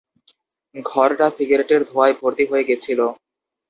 [0.75, 2.99] ঘরটা সিগারেটের ধোঁয়ায় ভর্তি হয়ে গেছিল।